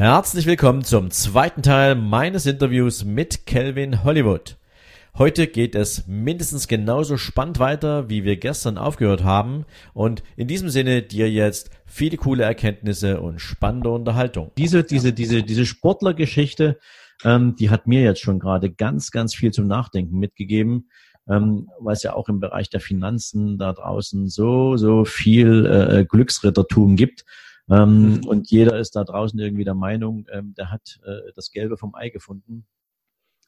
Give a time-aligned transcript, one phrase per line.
[0.00, 4.56] Herzlich willkommen zum zweiten Teil meines Interviews mit Kelvin Hollywood.
[5.18, 9.66] Heute geht es mindestens genauso spannend weiter, wie wir gestern aufgehört haben.
[9.92, 14.52] Und in diesem Sinne dir jetzt viele coole Erkenntnisse und spannende Unterhaltung.
[14.56, 16.78] Diese, diese, diese, diese Sportlergeschichte,
[17.22, 20.88] ähm, die hat mir jetzt schon gerade ganz, ganz viel zum Nachdenken mitgegeben.
[21.28, 26.06] Ähm, weil es ja auch im Bereich der Finanzen da draußen so, so viel äh,
[26.06, 27.26] Glücksrittertum gibt.
[27.70, 28.26] Ähm, mhm.
[28.26, 31.94] Und jeder ist da draußen irgendwie der Meinung, ähm, der hat äh, das Gelbe vom
[31.94, 32.66] Ei gefunden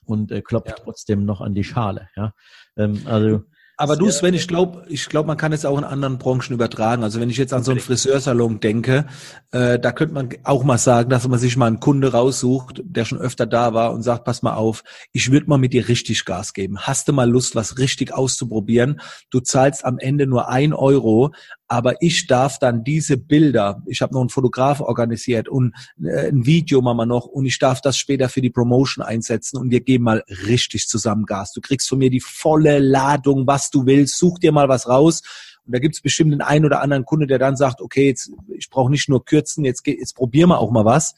[0.05, 0.75] und äh, klopft ja.
[0.77, 2.09] trotzdem noch an die Schale.
[2.17, 2.35] Ja?
[2.77, 3.45] Ähm, also
[3.83, 7.03] aber du, Sven, ich glaube, ich glaube, man kann es auch in anderen Branchen übertragen.
[7.03, 9.07] Also wenn ich jetzt an so einen Friseursalon denke,
[9.51, 13.05] äh, da könnte man auch mal sagen, dass man sich mal einen Kunde raussucht, der
[13.05, 16.25] schon öfter da war und sagt, pass mal auf, ich würde mal mit dir richtig
[16.25, 16.79] Gas geben.
[16.81, 19.01] Hast du mal Lust, was richtig auszuprobieren?
[19.31, 21.33] Du zahlst am Ende nur ein Euro,
[21.73, 25.73] aber ich darf dann diese Bilder, ich habe noch einen Fotograf organisiert und
[26.05, 29.57] äh, ein Video machen wir noch und ich darf das später für die Promotion einsetzen
[29.57, 31.55] und wir geben mal richtig zusammen Gas.
[31.55, 35.23] Du kriegst von mir die volle Ladung, was du willst, such dir mal was raus.
[35.65, 38.69] Und da gibt's bestimmt den einen oder anderen Kunde, der dann sagt, okay, jetzt, ich
[38.69, 41.15] brauche nicht nur kürzen, jetzt, jetzt probieren wir auch mal was.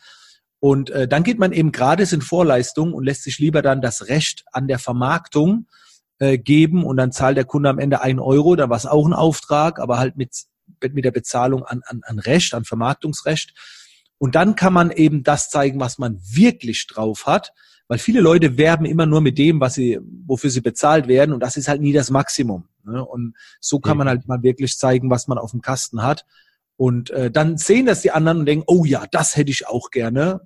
[0.61, 4.06] Und äh, dann geht man eben gratis in Vorleistung und lässt sich lieber dann das
[4.06, 5.66] Recht an der Vermarktung
[6.19, 9.07] äh, geben und dann zahlt der Kunde am Ende ein Euro, da war es auch
[9.07, 10.31] ein Auftrag, aber halt mit,
[10.93, 13.55] mit der Bezahlung an, an, an Recht, an Vermarktungsrecht.
[14.19, 17.53] Und dann kann man eben das zeigen, was man wirklich drauf hat,
[17.89, 21.41] weil viele Leute werben immer nur mit dem, was sie, wofür sie bezahlt werden und
[21.41, 22.69] das ist halt nie das Maximum.
[22.85, 23.05] Ne?
[23.05, 26.25] Und so kann man halt mal wirklich zeigen, was man auf dem Kasten hat.
[26.77, 29.91] Und äh, dann sehen das die anderen und denken, oh ja, das hätte ich auch
[29.91, 30.41] gerne.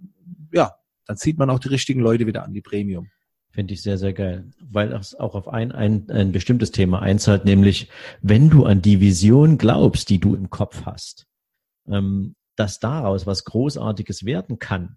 [0.53, 0.75] Ja,
[1.07, 3.09] dann zieht man auch die richtigen Leute wieder an die Premium.
[3.51, 7.45] Finde ich sehr, sehr geil, weil das auch auf ein, ein, ein bestimmtes Thema einzahlt,
[7.45, 7.89] nämlich
[8.21, 11.27] wenn du an die Vision glaubst, die du im Kopf hast,
[11.89, 14.97] ähm, dass daraus was Großartiges werden kann,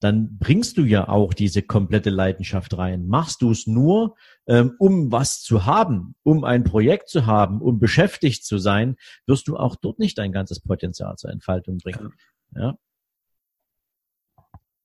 [0.00, 3.06] dann bringst du ja auch diese komplette Leidenschaft rein.
[3.06, 7.78] Machst du es nur, ähm, um was zu haben, um ein Projekt zu haben, um
[7.78, 12.12] beschäftigt zu sein, wirst du auch dort nicht dein ganzes Potenzial zur Entfaltung bringen.
[12.54, 12.76] Ja.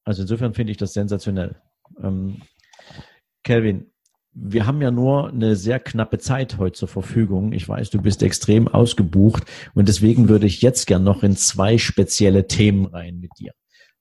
[0.06, 1.62] Also insofern finde ich das sensationell.
[2.02, 2.42] Ähm,
[3.50, 3.88] Kelvin,
[4.32, 7.52] wir haben ja nur eine sehr knappe Zeit heute zur Verfügung.
[7.52, 9.44] Ich weiß, du bist extrem ausgebucht
[9.74, 13.54] und deswegen würde ich jetzt gern noch in zwei spezielle Themen rein mit dir.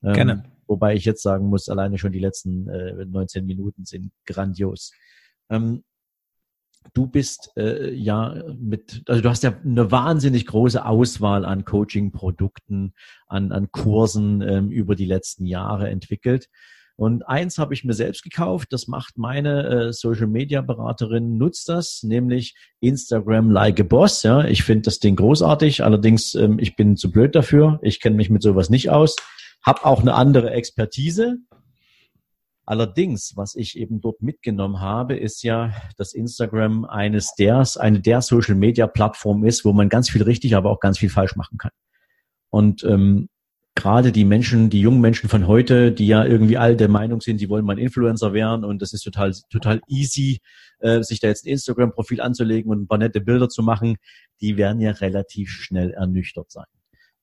[0.02, 0.44] Ähm, Gerne.
[0.66, 4.92] wobei ich jetzt sagen muss, alleine schon die letzten äh, 19 Minuten sind grandios.
[5.48, 5.82] Ähm,
[6.92, 12.92] du bist äh, ja mit, also du hast ja eine wahnsinnig große Auswahl an Coaching-Produkten,
[13.28, 16.50] an, an Kursen ähm, über die letzten Jahre entwickelt.
[16.98, 21.68] Und eins habe ich mir selbst gekauft, das macht meine äh, Social Media Beraterin, nutzt
[21.68, 24.24] das, nämlich Instagram Like a Boss.
[24.24, 28.16] Ja, ich finde das Ding großartig, allerdings ähm, ich bin zu blöd dafür, ich kenne
[28.16, 29.14] mich mit sowas nicht aus,
[29.64, 31.36] habe auch eine andere Expertise.
[32.66, 38.22] Allerdings, was ich eben dort mitgenommen habe, ist ja, dass Instagram eines der, eine der
[38.22, 41.58] Social Media Plattformen ist, wo man ganz viel richtig, aber auch ganz viel falsch machen
[41.58, 41.70] kann.
[42.50, 43.28] Und ähm,
[43.78, 47.38] gerade die Menschen, die jungen Menschen von heute, die ja irgendwie all der Meinung sind,
[47.38, 50.40] sie wollen mal Influencer werden und das ist total, total easy,
[50.80, 53.96] äh, sich da jetzt ein Instagram-Profil anzulegen und ein paar nette Bilder zu machen,
[54.40, 56.66] die werden ja relativ schnell ernüchtert sein.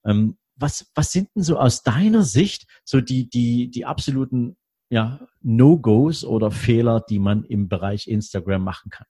[0.06, 4.56] Ähm, was, was sind denn so aus deiner Sicht so die, die, die absoluten
[4.90, 9.08] ja, No-Gos oder Fehler, die man im Bereich Instagram machen kann?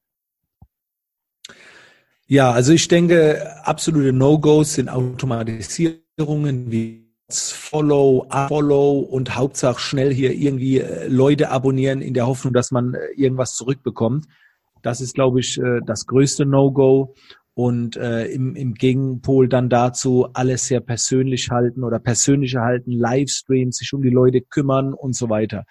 [2.25, 10.33] Ja, also ich denke, absolute No-Gos sind Automatisierungen wie Follow, Follow und Hauptsache schnell hier
[10.33, 14.25] irgendwie äh, Leute abonnieren in der Hoffnung, dass man äh, irgendwas zurückbekommt.
[14.83, 17.15] Das ist, glaube ich, äh, das größte No-Go.
[17.55, 23.77] Und äh, im, im Gegenpol dann dazu alles sehr persönlich halten oder persönlicher halten, Livestreams,
[23.77, 25.63] sich um die Leute kümmern und so weiter.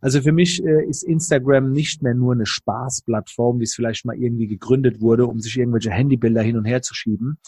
[0.00, 4.16] Also für mich äh, ist Instagram nicht mehr nur eine Spaßplattform, wie es vielleicht mal
[4.16, 7.38] irgendwie gegründet wurde, um sich irgendwelche Handybilder hin und her zu schieben.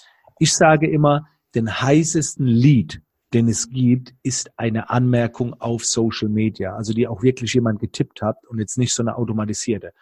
[0.40, 3.02] Ich sage immer, den heißesten Lead,
[3.36, 8.22] den es gibt, ist eine Anmerkung auf Social Media, also die auch wirklich jemand getippt
[8.22, 9.92] hat und jetzt nicht so eine automatisierte.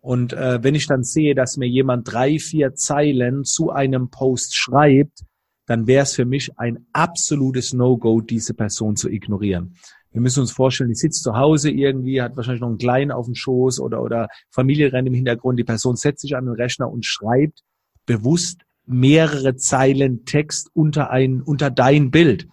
[0.00, 4.56] Und äh, wenn ich dann sehe, dass mir jemand drei, vier Zeilen zu einem Post
[4.56, 5.24] schreibt,
[5.66, 9.74] dann wäre es für mich ein absolutes No-Go, diese Person zu ignorieren.
[10.12, 13.26] Wir müssen uns vorstellen, die sitzt zu Hause irgendwie, hat wahrscheinlich noch einen Kleinen auf
[13.26, 15.58] dem Schoß oder, oder Familie rennt im Hintergrund.
[15.58, 17.64] Die Person setzt sich an den Rechner und schreibt
[18.06, 22.46] bewusst mehrere Zeilen Text unter ein, unter dein Bild.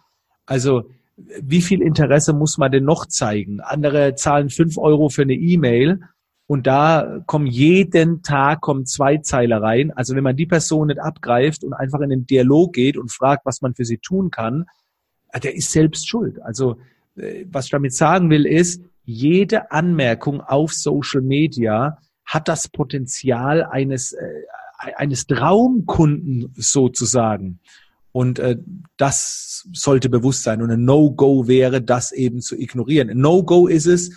[0.46, 3.62] Also wie viel Interesse muss man denn noch zeigen?
[3.62, 6.02] Andere zahlen fünf Euro für eine E-Mail
[6.48, 9.92] und da kommen jeden Tag kommen zwei Zeile rein.
[9.92, 13.46] Also wenn man die Person nicht abgreift und einfach in den Dialog geht und fragt,
[13.46, 14.66] was man für sie tun kann,
[15.42, 16.42] der ist selbst schuld.
[16.42, 16.78] Also
[17.18, 23.64] äh, was ich damit sagen will, ist, jede Anmerkung auf Social Media hat das Potenzial
[23.64, 24.44] eines, äh,
[24.96, 27.60] eines Traumkunden sozusagen.
[28.16, 28.56] Und äh,
[28.96, 30.62] das sollte bewusst sein.
[30.62, 33.10] Und ein No-Go wäre, das eben zu ignorieren.
[33.10, 34.12] Ein No-Go ist es,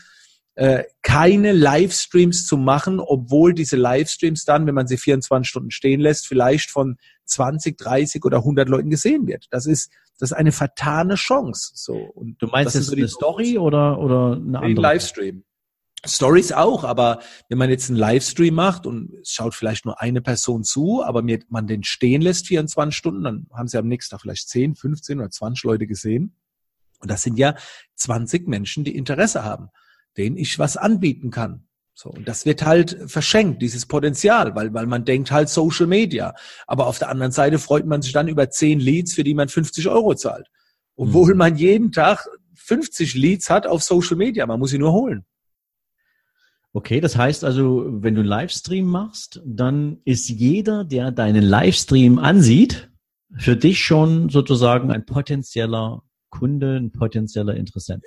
[0.54, 5.98] äh, keine Livestreams zu machen, obwohl diese Livestreams dann, wenn man sie 24 Stunden stehen
[5.98, 9.46] lässt, vielleicht von 20, 30 oder 100 Leuten gesehen wird.
[9.50, 9.90] Das ist,
[10.20, 11.72] das ist eine vertane Chance.
[11.74, 11.96] So.
[11.96, 14.80] Und du meinst jetzt so eine Story oder, oder eine andere?
[14.80, 15.42] Livestream.
[16.06, 20.20] Stories auch, aber wenn man jetzt einen Livestream macht und es schaut vielleicht nur eine
[20.20, 24.12] Person zu, aber mir, man den stehen lässt 24 Stunden, dann haben sie am nächsten
[24.12, 26.36] Tag vielleicht 10, 15 oder 20 Leute gesehen.
[27.00, 27.56] Und das sind ja
[27.96, 29.68] 20 Menschen, die Interesse haben,
[30.16, 31.64] denen ich was anbieten kann.
[31.94, 36.32] So, und das wird halt verschenkt, dieses Potenzial, weil, weil man denkt halt Social Media.
[36.68, 39.48] Aber auf der anderen Seite freut man sich dann über 10 Leads, für die man
[39.48, 40.46] 50 Euro zahlt.
[40.94, 41.38] Obwohl mhm.
[41.38, 44.46] man jeden Tag 50 Leads hat auf Social Media.
[44.46, 45.24] Man muss sie nur holen.
[46.72, 52.18] Okay, das heißt also, wenn du einen Livestream machst, dann ist jeder, der deinen Livestream
[52.18, 52.90] ansieht,
[53.36, 58.04] für dich schon sozusagen ein potenzieller Kunde, ein potenzieller Interessent.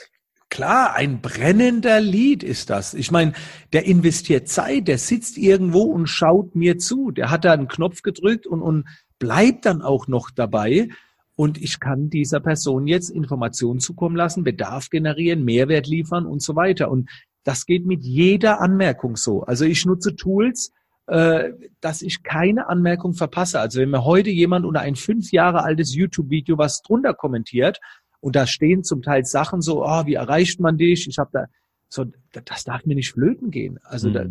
[0.50, 2.94] Klar, ein brennender Lied ist das.
[2.94, 3.34] Ich meine,
[3.72, 7.12] der investiert Zeit, der sitzt irgendwo und schaut mir zu.
[7.12, 8.86] Der hat da einen Knopf gedrückt und, und
[9.18, 10.90] bleibt dann auch noch dabei.
[11.36, 16.56] Und ich kann dieser Person jetzt Informationen zukommen lassen, Bedarf generieren, Mehrwert liefern und so
[16.58, 16.92] weiter.
[16.92, 17.10] Und
[17.44, 19.42] das geht mit jeder Anmerkung so.
[19.44, 20.72] Also ich nutze Tools,
[21.08, 23.60] äh, dass ich keine Anmerkung verpasse.
[23.60, 27.80] Also wenn mir heute jemand unter ein fünf Jahre altes YouTube-Video was drunter kommentiert
[28.20, 31.08] und da stehen zum Teil Sachen so, oh, wie erreicht man dich?
[31.08, 31.46] Ich habe da
[31.90, 32.06] so,
[32.46, 33.80] das darf mir nicht flöten gehen.
[33.84, 34.14] Also mhm.
[34.14, 34.26] da,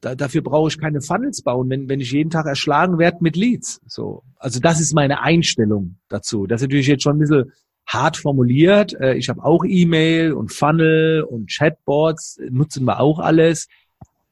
[0.00, 3.36] da, dafür brauche ich keine Funnels bauen, wenn, wenn ich jeden Tag erschlagen werde mit
[3.36, 3.80] Leads.
[3.86, 6.46] So, also das ist meine Einstellung dazu.
[6.46, 7.52] Das ist natürlich jetzt schon ein bisschen
[7.88, 8.94] hart formuliert.
[9.00, 13.68] Äh, ich habe auch E-Mail und Funnel und Chatbots, nutzen wir auch alles.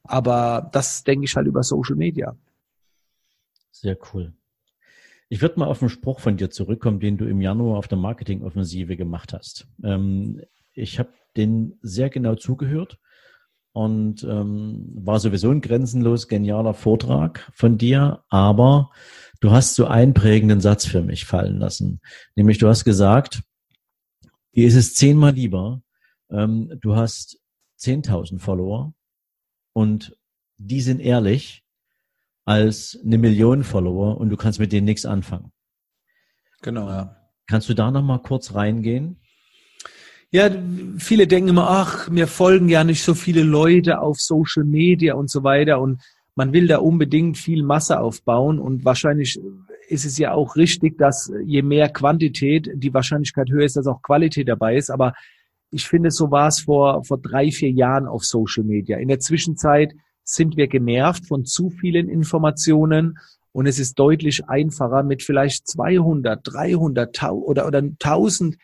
[0.05, 2.37] Aber das denke ich halt über Social Media.
[3.73, 4.33] Sehr cool.
[5.29, 7.99] Ich würde mal auf einen Spruch von dir zurückkommen, den du im Januar auf der
[7.99, 9.67] Marketingoffensive gemacht hast.
[9.83, 10.41] Ähm,
[10.73, 12.99] ich habe den sehr genau zugehört
[13.77, 18.91] und ähm, war sowieso ein grenzenlos genialer Vortrag von dir, aber
[19.41, 22.01] du hast so einen prägenden Satz für mich fallen lassen.
[22.37, 23.43] Nämlich du hast gesagt,
[24.55, 25.83] dir ist es zehnmal lieber,
[26.31, 27.39] ähm, du hast
[27.79, 28.95] 10.000 Follower
[29.75, 30.17] und
[30.57, 31.63] die sind ehrlich
[32.47, 35.53] als eine Million Follower und du kannst mit denen nichts anfangen.
[36.63, 37.31] Genau, ja.
[37.47, 39.21] Kannst du da nochmal kurz reingehen?
[40.33, 40.51] Ja,
[40.99, 45.31] viele denken immer, ach, mir folgen ja nicht so viele Leute auf Social Media und
[45.31, 46.03] so weiter und
[46.35, 49.41] man will da unbedingt viel Masse aufbauen und wahrscheinlich
[49.89, 54.03] ist es ja auch richtig, dass je mehr Quantität, die Wahrscheinlichkeit höher ist, dass auch
[54.03, 54.91] Qualität dabei ist.
[54.91, 55.15] Aber
[55.71, 58.99] ich finde, so war es vor, vor drei, vier Jahren auf Social Media.
[58.99, 59.95] In der Zwischenzeit
[60.25, 63.19] sind wir genervt von zu vielen Informationen
[63.53, 68.57] und es ist deutlich einfacher mit vielleicht 200, 300 oder, oder 1000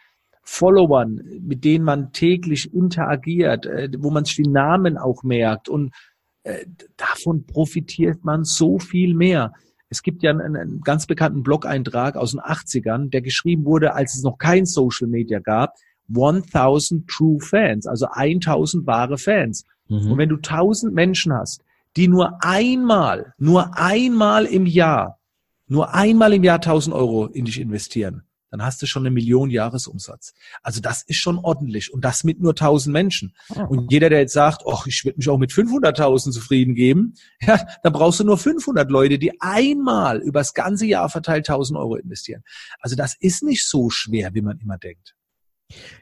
[0.42, 5.94] Followern, mit denen man täglich interagiert, äh, wo man sich die Namen auch merkt und
[6.42, 6.66] äh,
[6.96, 9.52] davon profitiert man so viel mehr.
[9.88, 14.14] Es gibt ja einen, einen ganz bekannten Blog-Eintrag aus den 80ern, der geschrieben wurde, als
[14.14, 15.74] es noch kein Social Media gab,
[16.08, 19.64] 1000 True Fans, also 1000 wahre Fans.
[19.88, 20.12] Mhm.
[20.12, 21.62] Und wenn du 1000 Menschen hast,
[21.96, 25.18] die nur einmal, nur einmal im Jahr,
[25.68, 29.50] nur einmal im Jahr 1000 Euro in dich investieren, dann hast du schon eine Million
[29.50, 30.34] Jahresumsatz.
[30.62, 33.34] Also das ist schon ordentlich und das mit nur 1000 Menschen.
[33.56, 33.62] Oh.
[33.62, 37.58] Und jeder, der jetzt sagt, ach, ich würde mich auch mit 500.000 zufrieden geben, ja,
[37.82, 42.44] dann brauchst du nur 500 Leute, die einmal übers ganze Jahr verteilt 1000 Euro investieren.
[42.78, 45.16] Also das ist nicht so schwer, wie man immer denkt.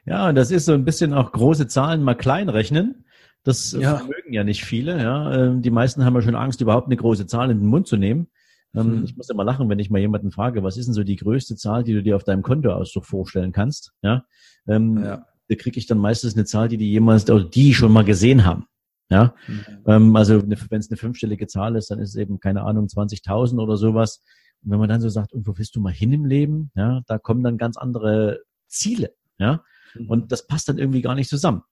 [0.05, 3.05] Ja, das ist so ein bisschen auch große Zahlen mal klein rechnen.
[3.45, 4.03] Das ja.
[4.03, 5.01] mögen ja nicht viele.
[5.01, 5.33] Ja.
[5.33, 7.97] Ähm, die meisten haben ja schon Angst, überhaupt eine große Zahl in den Mund zu
[7.97, 8.27] nehmen.
[8.75, 9.05] Ähm, hm.
[9.05, 11.57] Ich muss immer lachen, wenn ich mal jemanden frage, was ist denn so die größte
[11.57, 13.93] Zahl, die du dir auf deinem Kontoauszug vorstellen kannst?
[14.03, 14.25] Ja,
[14.69, 15.27] ähm, ja.
[15.49, 18.45] da kriege ich dann meistens eine Zahl, die die jemals oder die schon mal gesehen
[18.45, 18.67] haben.
[19.11, 19.65] Ja, mhm.
[19.87, 23.61] ähm, also wenn es eine fünfstellige Zahl ist, dann ist es eben keine Ahnung 20.000
[23.61, 24.23] oder sowas.
[24.63, 26.71] Und wenn man dann so sagt, und wo willst du mal hin im Leben?
[26.77, 29.15] Ja, da kommen dann ganz andere Ziele.
[29.39, 30.09] Ja, mhm.
[30.09, 31.63] und das passt dann irgendwie gar nicht zusammen.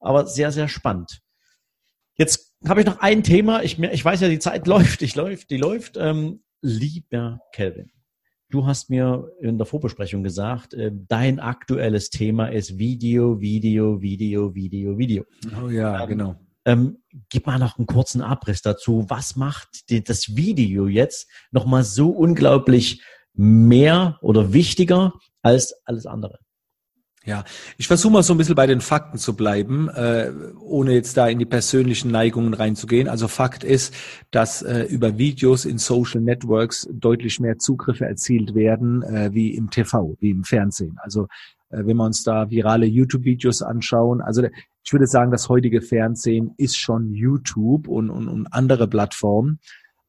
[0.00, 1.20] Aber sehr, sehr spannend.
[2.16, 3.62] Jetzt habe ich noch ein Thema.
[3.62, 5.96] Ich, ich weiß ja, die Zeit läuft, ich läuft, die läuft.
[5.96, 7.90] Ähm, lieber Kelvin,
[8.50, 14.54] du hast mir in der Vorbesprechung gesagt, äh, dein aktuelles Thema ist Video, Video, Video,
[14.54, 15.24] Video, Video.
[15.62, 16.36] Oh ja, ähm, genau.
[16.64, 19.04] Ähm, gib mal noch einen kurzen Abriss dazu.
[19.08, 23.02] Was macht die, das Video jetzt nochmal so unglaublich
[23.34, 26.40] mehr oder wichtiger als alles andere?
[27.26, 27.42] Ja,
[27.76, 30.30] ich versuche mal so ein bisschen bei den Fakten zu bleiben, äh,
[30.60, 33.08] ohne jetzt da in die persönlichen Neigungen reinzugehen.
[33.08, 33.92] Also Fakt ist,
[34.30, 39.70] dass äh, über Videos in Social Networks deutlich mehr Zugriffe erzielt werden äh, wie im
[39.70, 40.98] TV, wie im Fernsehen.
[41.02, 41.26] Also
[41.70, 44.44] äh, wenn wir uns da virale YouTube-Videos anschauen, also
[44.84, 49.58] ich würde sagen, das heutige Fernsehen ist schon YouTube und, und, und andere Plattformen.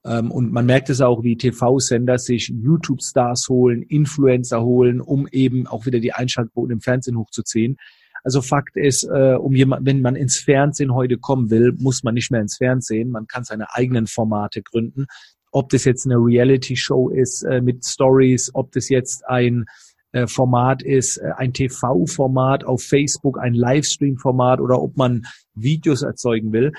[0.06, 5.68] Ähm, und man merkt es auch, wie TV-Sender sich YouTube-Stars holen, Influencer holen, um eben
[5.68, 7.78] auch wieder die Einschaltquoten im Fernsehen hochzuziehen.
[8.24, 12.14] Also Fakt ist, äh, um jemand, wenn man ins Fernsehen heute kommen will, muss man
[12.14, 13.10] nicht mehr ins Fernsehen.
[13.10, 15.06] Man kann seine eigenen Formate gründen.
[15.52, 19.66] Ob das jetzt eine Reality-Show ist äh, mit Stories, ob das jetzt ein
[20.12, 26.74] äh, Format ist, ein TV-Format auf Facebook, ein Livestream-Format oder ob man Videos erzeugen will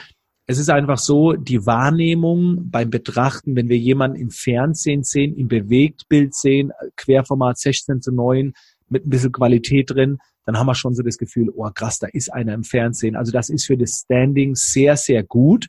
[0.50, 5.46] es ist einfach so, die Wahrnehmung beim Betrachten, wenn wir jemanden im Fernsehen sehen, im
[5.46, 8.54] Bewegtbild sehen, Querformat 16 zu 9
[8.88, 12.06] mit ein bisschen Qualität drin, dann haben wir schon so das Gefühl, oh krass, da
[12.06, 13.14] ist einer im Fernsehen.
[13.14, 15.66] Also das ist für das Standing sehr, sehr gut.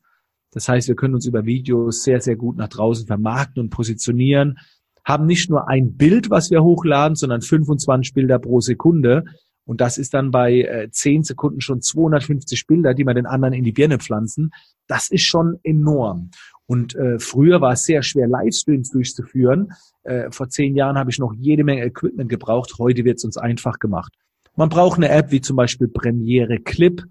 [0.52, 4.60] Das heißt, wir können uns über Videos sehr, sehr gut nach draußen vermarkten und positionieren,
[5.04, 9.26] haben nicht nur ein Bild, was wir hochladen, sondern 25 Bilder pro Sekunde.
[9.70, 13.54] Und das ist dann bei äh, 10 Sekunden schon 250 Bilder, die wir den anderen
[13.54, 14.50] in die Birne pflanzen.
[14.88, 16.32] Das ist schon enorm.
[16.66, 19.74] Und äh, früher war es sehr schwer, Livestreams durchzuführen.
[20.02, 22.80] Äh, vor zehn Jahren habe ich noch jede Menge Equipment gebraucht.
[22.80, 24.12] Heute wird es uns einfach gemacht.
[24.56, 27.04] Man braucht eine App wie zum Beispiel Premiere Clip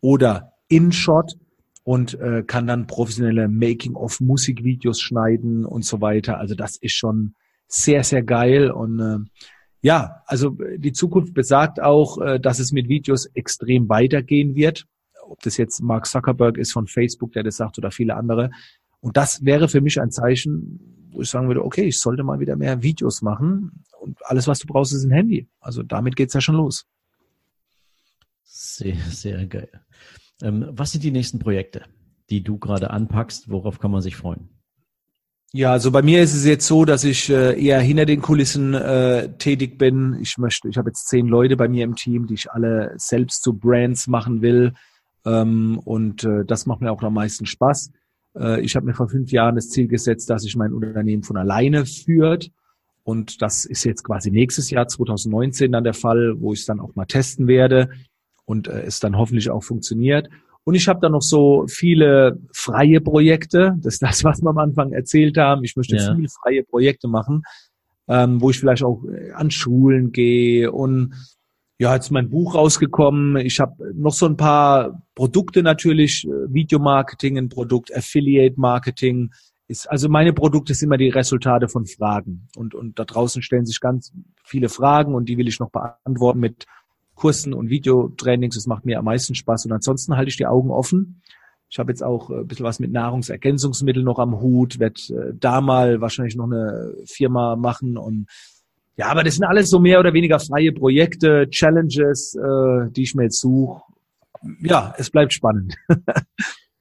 [0.00, 1.32] oder InShot
[1.82, 6.38] und äh, kann dann professionelle Making-of-Musikvideos schneiden und so weiter.
[6.38, 7.34] Also das ist schon
[7.66, 9.18] sehr, sehr geil und äh,
[9.84, 14.86] ja, also die Zukunft besagt auch, äh, dass es mit Videos extrem weitergehen wird.
[15.26, 18.50] Ob das jetzt Mark Zuckerberg ist von Facebook, der das sagt, oder viele andere.
[19.00, 22.40] Und das wäre für mich ein Zeichen, wo ich sagen würde, okay, ich sollte mal
[22.40, 23.84] wieder mehr Videos machen.
[24.00, 25.48] Und alles, was du brauchst, ist ein Handy.
[25.60, 26.86] Also damit geht's ja schon los.
[28.42, 29.68] Sehr, sehr geil.
[30.40, 31.84] Ähm, was sind die nächsten Projekte,
[32.30, 33.50] die du gerade anpackst?
[33.50, 34.48] Worauf kann man sich freuen?
[35.56, 38.74] Ja, also bei mir ist es jetzt so, dass ich äh, eher hinter den Kulissen
[38.74, 40.18] äh, tätig bin.
[40.20, 43.44] Ich möchte, ich habe jetzt zehn Leute bei mir im Team, die ich alle selbst
[43.44, 44.72] zu Brands machen will.
[45.24, 47.92] Ähm, und äh, das macht mir auch am meisten Spaß.
[48.36, 51.36] Äh, ich habe mir vor fünf Jahren das Ziel gesetzt, dass ich mein Unternehmen von
[51.36, 52.50] alleine führt.
[53.04, 56.80] Und das ist jetzt quasi nächstes Jahr, 2019, dann der Fall, wo ich es dann
[56.80, 57.90] auch mal testen werde
[58.44, 60.28] und äh, es dann hoffentlich auch funktioniert.
[60.64, 63.76] Und ich habe da noch so viele freie Projekte.
[63.82, 65.62] Das ist das, was wir am Anfang erzählt haben.
[65.62, 66.14] Ich möchte ja.
[66.14, 67.42] viele freie Projekte machen,
[68.08, 70.72] ähm, wo ich vielleicht auch äh, an Schulen gehe.
[70.72, 71.14] Und
[71.78, 73.36] ja, jetzt ist mein Buch rausgekommen.
[73.36, 79.32] Ich habe noch so ein paar Produkte natürlich, äh, Videomarketing, ein Produkt, Affiliate-Marketing.
[79.66, 82.48] Ist, also meine Produkte sind immer die Resultate von Fragen.
[82.56, 84.12] Und, und da draußen stellen sich ganz
[84.44, 86.64] viele Fragen und die will ich noch beantworten mit
[87.14, 88.54] Kursen und Videotrainings.
[88.54, 89.66] Das macht mir am meisten Spaß.
[89.66, 91.22] Und ansonsten halte ich die Augen offen.
[91.70, 95.32] Ich habe jetzt auch äh, ein bisschen was mit Nahrungsergänzungsmitteln noch am Hut, werde äh,
[95.38, 98.26] da mal wahrscheinlich noch eine Firma machen und
[98.96, 103.16] ja, aber das sind alles so mehr oder weniger freie Projekte, Challenges, äh, die ich
[103.16, 103.82] mir jetzt suche.
[104.60, 105.74] Ja, es bleibt spannend.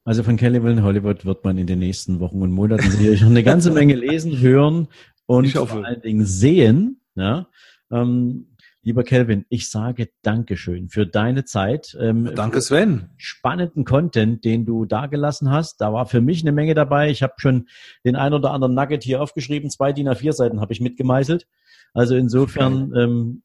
[0.06, 3.42] Also von Cannibal Hollywood wird man in den nächsten Wochen und Monaten sicherlich noch eine
[3.42, 4.90] ganze Menge lesen, hören
[5.28, 7.00] und vor allen Dingen sehen.
[7.16, 7.48] Ja?
[7.90, 8.48] Ähm,
[8.86, 11.96] Lieber Kelvin, ich sage Dankeschön für deine Zeit.
[12.02, 13.12] Ähm, Danke, Sven.
[13.16, 15.80] Spannenden Content, den du dagelassen hast.
[15.80, 17.10] Da war für mich eine Menge dabei.
[17.10, 17.70] Ich habe schon
[18.04, 19.70] den ein oder anderen Nugget hier aufgeschrieben.
[19.70, 21.48] Zwei DIN A4 Seiten habe ich mitgemeißelt.
[21.94, 23.44] Also insofern ähm,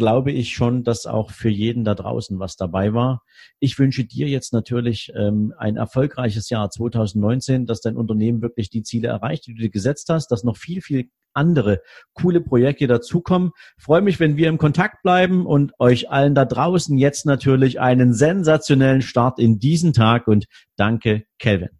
[0.00, 3.22] glaube ich schon, dass auch für jeden da draußen was dabei war.
[3.58, 8.82] Ich wünsche dir jetzt natürlich ähm, ein erfolgreiches Jahr 2019, dass dein Unternehmen wirklich die
[8.82, 11.82] Ziele erreicht, die du dir gesetzt hast, dass noch viel, viel andere
[12.14, 13.50] coole Projekte dazukommen.
[13.78, 18.14] Freue mich, wenn wir im Kontakt bleiben und euch allen da draußen jetzt natürlich einen
[18.14, 21.79] sensationellen Start in diesen Tag und danke, Kelvin.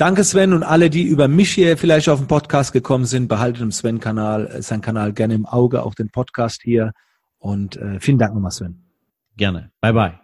[0.00, 3.60] Danke Sven und alle, die über mich hier vielleicht auf den Podcast gekommen sind, behaltet
[3.60, 6.92] im Sven-Kanal, äh, sein Kanal gerne im Auge, auch den Podcast hier.
[7.38, 8.82] Und äh, vielen Dank nochmal, Sven.
[9.36, 9.70] Gerne.
[9.82, 10.18] Bye bye.